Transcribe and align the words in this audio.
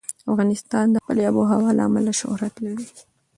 افغانستان 0.31 0.85
د 0.91 0.95
خپلې 1.03 1.21
آب 1.29 1.35
وهوا 1.37 1.69
له 1.77 1.83
امله 1.87 2.11
شهرت 2.21 2.53
لري. 2.65 2.87